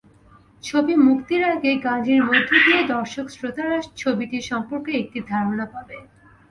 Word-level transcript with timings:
ছবি 0.63 0.93
মুক্তির 1.05 1.43
আগে 1.53 1.71
গানটির 1.77 2.21
মধ্য 2.23 2.49
দিয়ে 2.63 2.81
দর্শক-শ্রোতারা 2.93 3.77
ছবিটি 3.97 4.37
সম্পর্কে 4.41 4.91
একটা 5.01 5.19
ধারণা 5.31 5.65
পাবেন। 5.73 6.01